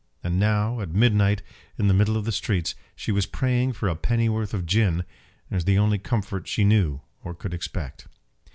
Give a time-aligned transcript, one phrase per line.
[0.23, 1.43] And now, at midnight,
[1.77, 5.03] in the middle of the streets, she was praying for a pennyworth of gin,
[5.51, 8.07] as the only comfort she knew, or could expect!